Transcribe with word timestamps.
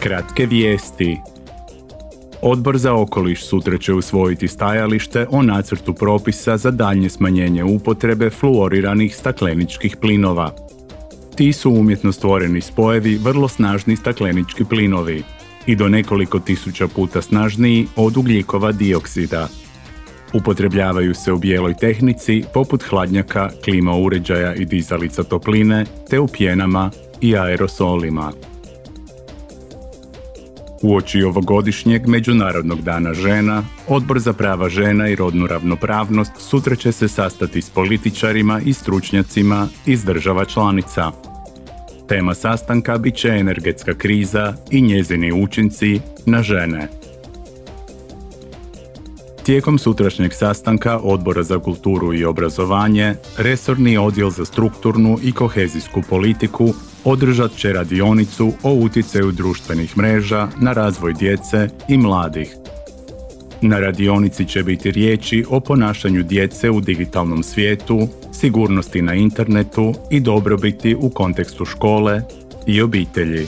Kratke 0.00 0.46
vijesti. 0.46 1.16
Odbor 2.42 2.78
za 2.78 2.94
okoliš 2.94 3.44
sutra 3.44 3.78
će 3.78 3.92
usvojiti 3.92 4.48
stajalište 4.48 5.26
o 5.30 5.42
nacrtu 5.42 5.94
propisa 5.94 6.56
za 6.56 6.70
daljnje 6.70 7.08
smanjenje 7.08 7.64
upotrebe 7.64 8.30
fluoriranih 8.30 9.16
stakleničkih 9.16 9.96
plinova. 9.96 10.54
Ti 11.36 11.52
su 11.52 11.70
umjetno 11.70 12.12
stvoreni 12.12 12.60
spojevi 12.60 13.16
vrlo 13.16 13.48
snažni 13.48 13.96
staklenički 13.96 14.64
plinovi 14.64 15.22
i 15.66 15.76
do 15.76 15.88
nekoliko 15.88 16.38
tisuća 16.38 16.88
puta 16.88 17.22
snažniji 17.22 17.86
od 17.96 18.16
ugljikova 18.16 18.72
dioksida. 18.72 19.48
Upotrebljavaju 20.34 21.14
se 21.14 21.32
u 21.32 21.38
bijeloj 21.38 21.74
tehnici 21.74 22.44
poput 22.54 22.82
hladnjaka, 22.82 23.50
klima 23.64 23.96
uređaja 23.96 24.54
i 24.54 24.64
dizalica 24.64 25.22
topline 25.22 25.84
te 26.10 26.20
u 26.20 26.28
pjenama 26.28 26.90
i 27.20 27.36
aerosolima. 27.36 28.32
Uoči 30.82 31.22
ovogodišnjeg 31.22 32.06
Međunarodnog 32.06 32.82
dana 32.82 33.14
žena, 33.14 33.64
Odbor 33.88 34.18
za 34.18 34.32
prava 34.32 34.68
žena 34.68 35.08
i 35.08 35.14
rodnu 35.14 35.46
ravnopravnost 35.46 36.32
sutra 36.38 36.76
će 36.76 36.92
se 36.92 37.08
sastati 37.08 37.62
s 37.62 37.70
političarima 37.70 38.60
i 38.64 38.72
stručnjacima 38.72 39.68
iz 39.86 40.04
država 40.04 40.44
članica. 40.44 41.12
Tema 42.08 42.34
sastanka 42.34 42.98
bit 42.98 43.14
će 43.14 43.28
energetska 43.28 43.94
kriza 43.94 44.54
i 44.70 44.80
njezini 44.80 45.32
učinci 45.32 46.00
na 46.26 46.42
žene. 46.42 46.88
Tijekom 49.48 49.78
sutrašnjeg 49.78 50.32
sastanka 50.32 50.98
Odbora 51.02 51.42
za 51.42 51.58
kulturu 51.58 52.14
i 52.14 52.24
obrazovanje, 52.24 53.14
Resorni 53.38 53.98
odjel 53.98 54.30
za 54.30 54.44
strukturnu 54.44 55.18
i 55.22 55.32
kohezijsku 55.32 56.02
politiku 56.08 56.74
održat 57.04 57.56
će 57.56 57.72
radionicu 57.72 58.52
o 58.62 58.72
utjecaju 58.72 59.32
društvenih 59.32 59.96
mreža 59.96 60.48
na 60.60 60.72
razvoj 60.72 61.12
djece 61.12 61.68
i 61.88 61.98
mladih. 61.98 62.56
Na 63.60 63.80
radionici 63.80 64.44
će 64.44 64.62
biti 64.62 64.90
riječi 64.90 65.44
o 65.50 65.60
ponašanju 65.60 66.22
djece 66.22 66.70
u 66.70 66.80
digitalnom 66.80 67.42
svijetu, 67.42 68.08
sigurnosti 68.32 69.02
na 69.02 69.14
internetu 69.14 69.94
i 70.10 70.20
dobrobiti 70.20 70.94
u 70.94 71.10
kontekstu 71.10 71.64
škole 71.64 72.22
i 72.66 72.82
obitelji. 72.82 73.46